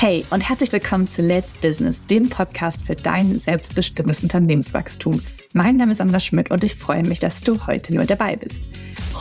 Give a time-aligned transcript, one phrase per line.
[0.00, 5.22] Hey und herzlich willkommen zu Let's Business, dem Podcast für dein selbstbestimmtes Unternehmenswachstum.
[5.52, 8.62] Mein Name ist Sandra Schmidt und ich freue mich, dass du heute nur dabei bist.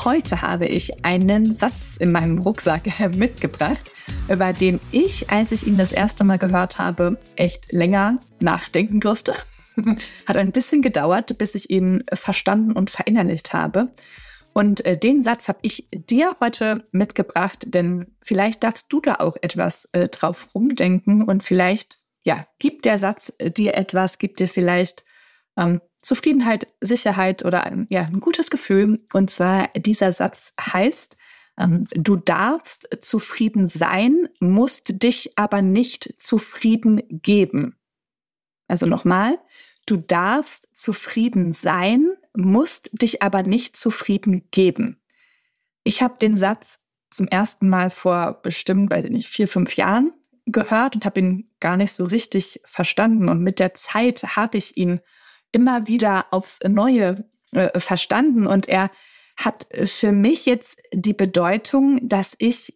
[0.06, 3.92] Heute habe ich einen Satz in meinem Rucksack mitgebracht,
[4.30, 9.34] über den ich, als ich ihn das erste Mal gehört habe, echt länger nachdenken durfte.
[10.28, 13.90] Hat ein bisschen gedauert, bis ich ihn verstanden und verinnerlicht habe.
[14.54, 19.38] Und äh, den Satz habe ich dir heute mitgebracht, denn vielleicht darfst du da auch
[19.42, 24.48] etwas äh, drauf rumdenken und vielleicht, ja, gibt der Satz äh, dir etwas, gibt dir
[24.48, 25.04] vielleicht
[25.58, 29.02] ähm, Zufriedenheit, Sicherheit oder ein, ja, ein gutes Gefühl.
[29.14, 31.18] Und zwar dieser Satz heißt,
[31.58, 37.76] ähm, du darfst zufrieden sein, musst dich aber nicht zufrieden geben.
[38.68, 39.40] Also nochmal,
[39.86, 45.02] du darfst zufrieden sein, musst dich aber nicht zufrieden geben.
[45.84, 46.80] Ich habe den Satz
[47.12, 50.14] zum ersten Mal vor bestimmt, weiß ich nicht, vier, fünf Jahren
[50.46, 53.30] gehört und habe ihn gar nicht so richtig verstanden.
[53.30, 55.00] Und mit der Zeit habe ich ihn
[55.52, 58.46] immer wieder aufs Neue äh, verstanden.
[58.46, 58.92] Und er
[59.38, 62.74] hat für mich jetzt die Bedeutung, dass ich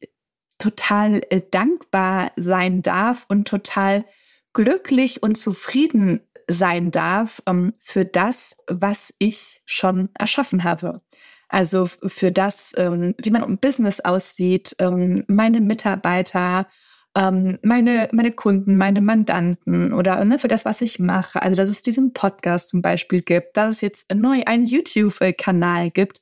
[0.58, 4.05] total äh, dankbar sein darf und total
[4.53, 11.02] glücklich und zufrieden sein darf ähm, für das, was ich schon erschaffen habe.
[11.49, 16.67] Also für das, ähm, wie mein Business aussieht, ähm, meine Mitarbeiter,
[17.16, 21.41] ähm, meine, meine Kunden, meine Mandanten oder ne, für das, was ich mache.
[21.41, 26.21] Also, dass es diesen Podcast zum Beispiel gibt, dass es jetzt neu einen YouTube-Kanal gibt.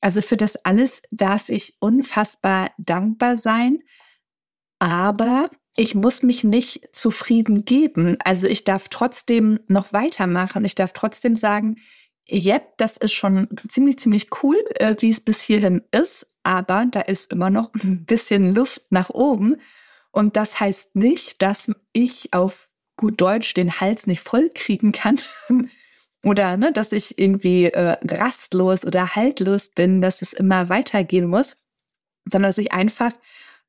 [0.00, 3.78] Also für das alles darf ich unfassbar dankbar sein.
[4.80, 8.16] Aber ich muss mich nicht zufrieden geben.
[8.24, 10.64] Also ich darf trotzdem noch weitermachen.
[10.64, 11.76] Ich darf trotzdem sagen,
[12.30, 16.26] yep, das ist schon ziemlich, ziemlich cool, äh, wie es bis hierhin ist.
[16.42, 19.56] Aber da ist immer noch ein bisschen Luft nach oben.
[20.10, 25.18] Und das heißt nicht, dass ich auf gut Deutsch den Hals nicht voll kriegen kann.
[26.24, 31.56] oder ne, dass ich irgendwie äh, rastlos oder haltlos bin, dass es immer weitergehen muss,
[32.26, 33.12] sondern dass ich einfach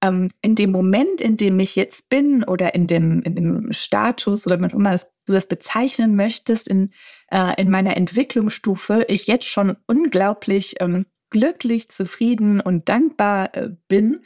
[0.04, 4.46] ähm, in dem Moment, in dem ich jetzt bin oder in dem, in dem Status
[4.46, 6.92] oder wie immer du das bezeichnen möchtest, in,
[7.32, 14.22] äh, in meiner Entwicklungsstufe, ich jetzt schon unglaublich ähm, glücklich, zufrieden und dankbar äh, bin,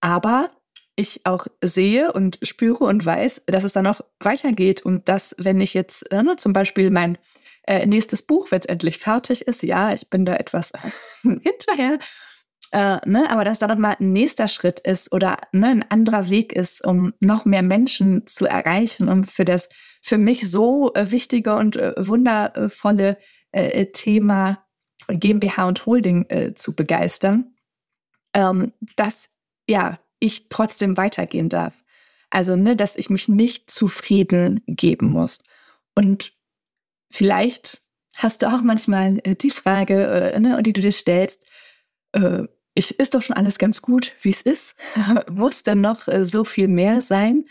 [0.00, 0.50] aber
[0.94, 5.60] ich auch sehe und spüre und weiß, dass es dann noch weitergeht und dass, wenn
[5.60, 7.18] ich jetzt äh, ne, zum Beispiel mein
[7.64, 10.72] äh, nächstes Buch, wenn es endlich fertig ist, ja, ich bin da etwas
[11.22, 11.98] hinterher,
[12.72, 16.52] äh, ne, aber dass da nochmal ein nächster Schritt ist oder ne, ein anderer Weg
[16.52, 19.68] ist, um noch mehr Menschen zu erreichen, um für das
[20.02, 23.18] für mich so äh, wichtige und äh, wundervolle
[23.50, 24.64] äh, Thema
[25.08, 27.54] GmbH und Holding äh, zu begeistern,
[28.34, 29.28] ähm, dass
[29.68, 31.74] ja ich trotzdem weitergehen darf.
[32.30, 35.38] Also, ne, dass ich mich nicht zufrieden geben muss.
[35.96, 36.34] Und
[37.10, 37.82] vielleicht
[38.14, 41.42] hast du auch manchmal äh, die Frage, ne, die du dir stellst,
[42.74, 44.76] ich, ist doch schon alles ganz gut, wie es ist.
[45.30, 47.44] Muss denn noch äh, so viel mehr sein?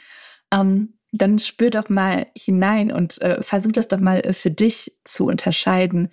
[0.51, 4.91] Ähm, dann spür doch mal hinein und äh, versuch das doch mal äh, für dich
[5.03, 6.09] zu unterscheiden.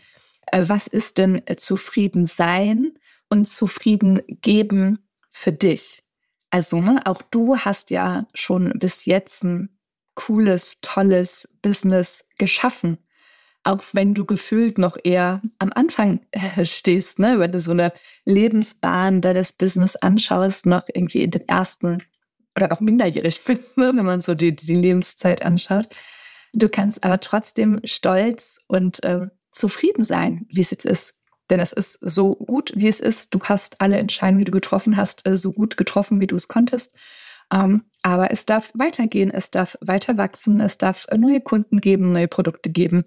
[0.47, 2.95] Äh, was ist denn äh, zufrieden sein
[3.29, 4.99] und zufrieden geben
[5.31, 6.03] für dich?
[6.51, 9.79] Also, ne, auch du hast ja schon bis jetzt ein
[10.15, 12.99] cooles, tolles Business geschaffen
[13.67, 17.39] auch wenn du gefühlt noch eher am Anfang äh, stehst, ne?
[17.39, 17.93] wenn du so eine
[18.25, 22.03] Lebensbahn deines Business anschaust, noch irgendwie in den ersten
[22.55, 23.93] oder auch minderjährig bist, ne?
[23.95, 25.89] wenn man so die, die Lebenszeit anschaut.
[26.55, 31.15] Du kannst aber trotzdem stolz und äh, zufrieden sein, wie es jetzt ist.
[31.51, 33.35] Denn es ist so gut, wie es ist.
[33.35, 36.49] Du hast alle Entscheidungen, die du getroffen hast, äh, so gut getroffen, wie du es
[36.49, 36.93] konntest.
[37.53, 42.29] Ähm, aber es darf weitergehen, es darf weiter wachsen, es darf neue Kunden geben, neue
[42.29, 43.05] Produkte geben.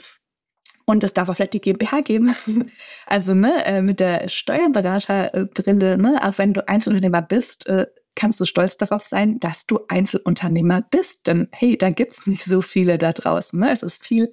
[0.89, 2.35] Und es darf auch vielleicht die GmbH geben.
[3.05, 8.45] Also ne, äh, mit der Steuerberaterbrille, ne, auch wenn du Einzelunternehmer bist, äh, kannst du
[8.45, 11.27] stolz darauf sein, dass du Einzelunternehmer bist.
[11.27, 13.59] Denn hey, da gibt es nicht so viele da draußen.
[13.59, 13.69] Ne?
[13.69, 14.31] Es ist viel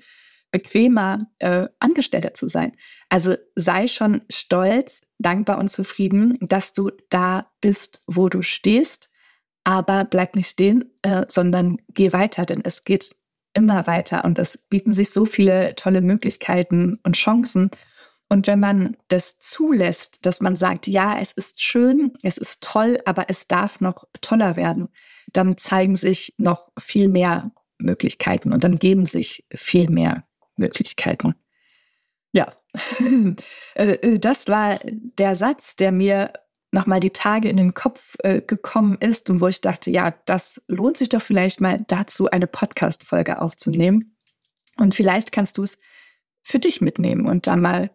[0.51, 2.73] bequemer, äh, Angestellter zu sein.
[3.11, 9.11] Also sei schon stolz, dankbar und zufrieden, dass du da bist, wo du stehst.
[9.65, 13.15] Aber bleib nicht stehen, äh, sondern geh weiter, denn es geht
[13.57, 17.71] immer weiter und es bieten sich so viele tolle Möglichkeiten und Chancen.
[18.29, 23.01] Und wenn man das zulässt, dass man sagt, ja, es ist schön, es ist toll,
[23.05, 24.89] aber es darf noch toller werden,
[25.33, 30.25] dann zeigen sich noch viel mehr Möglichkeiten und dann geben sich viel mehr
[30.57, 31.35] Möglichkeiten.
[32.33, 32.53] Ja,
[33.75, 36.33] äh, das war der Satz, der mir
[36.73, 40.63] nochmal die Tage in den Kopf äh, gekommen ist und wo ich dachte, ja, das
[40.69, 44.17] lohnt sich doch vielleicht mal dazu, eine Podcast-Folge aufzunehmen.
[44.79, 45.79] Und vielleicht kannst du es
[46.43, 47.91] für dich mitnehmen und da mal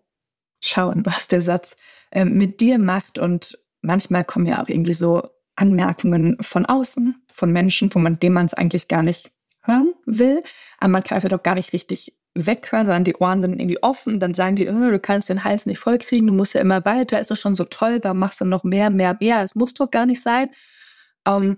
[0.62, 1.76] schauen, was der Satz
[2.12, 3.20] äh, mit dir macht.
[3.20, 5.24] Und manchmal kommen ja auch irgendwie so
[5.56, 9.32] Anmerkungen von außen, von Menschen, man, dem man es eigentlich gar nicht
[9.62, 10.42] hören will.
[10.80, 14.20] Aber man einfach doch gar nicht richtig weghören, sondern die Ohren sind irgendwie offen.
[14.20, 17.20] Dann sagen die, oh, du kannst den Hals nicht vollkriegen, du musst ja immer weiter,
[17.20, 19.42] ist das schon so toll, da machst du noch mehr, mehr, mehr.
[19.42, 20.50] Das muss doch gar nicht sein.
[21.28, 21.58] Um, ähm,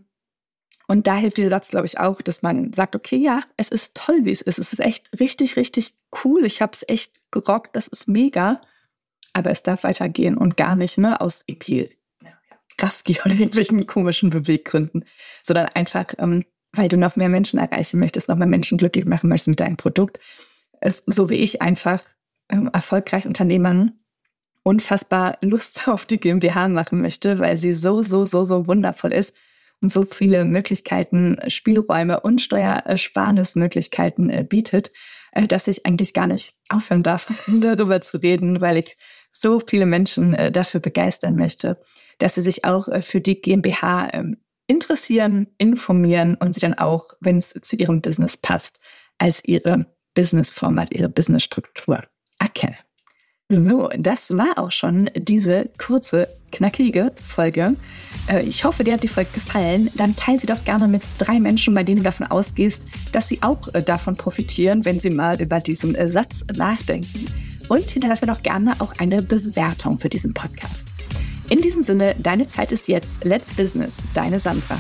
[0.90, 3.96] und da hilft dieser Satz, glaube ich, auch, dass man sagt, okay, ja, es ist
[3.96, 4.60] toll, wie es ist.
[4.60, 5.94] Es ist echt richtig, richtig
[6.24, 6.46] cool.
[6.46, 8.62] Ich habe es echt gerockt, das ist mega.
[9.32, 11.90] Aber es darf weitergehen und gar nicht ne, aus irgendwie
[12.80, 15.06] Raski oder irgendwelchen komischen Beweggründen,
[15.42, 16.44] sondern einfach, ähm,
[16.74, 19.78] weil du noch mehr Menschen erreichen möchtest, noch mehr Menschen glücklich machen möchtest mit deinem
[19.78, 20.20] Produkt
[20.84, 22.04] ist, so wie ich einfach
[22.50, 23.94] ähm, erfolgreich Unternehmern
[24.64, 29.36] unfassbar Lust auf die GmbH machen möchte, weil sie so, so, so, so wundervoll ist
[29.82, 34.92] und so viele Möglichkeiten, Spielräume und Steuersparnismöglichkeiten äh, bietet,
[35.34, 38.98] äh, dass ich eigentlich gar nicht aufhören darf, darüber zu reden, weil ich
[39.32, 41.80] so viele Menschen äh, dafür begeistern möchte,
[42.20, 44.38] dass sie sich auch äh, für die GmbH ähm,
[44.68, 48.80] interessieren, informieren und sie dann auch, wenn es zu ihrem Business passt,
[49.18, 52.04] als ihre Businessformat, ihre Businessstruktur
[52.40, 52.78] erkennen.
[53.50, 57.76] So, das war auch schon diese kurze, knackige Folge.
[58.28, 59.92] Äh, ich hoffe, dir hat die Folge gefallen.
[59.96, 62.82] Dann teile sie doch gerne mit drei Menschen, bei denen du davon ausgehst,
[63.12, 67.28] dass sie auch äh, davon profitieren, wenn sie mal über diesen äh, Satz nachdenken.
[67.70, 70.88] Und hinterlasse doch gerne auch eine Bewertung für diesen Podcast.
[71.50, 73.24] In diesem Sinne, deine Zeit ist jetzt.
[73.24, 74.80] Let's Business, deine Sandra.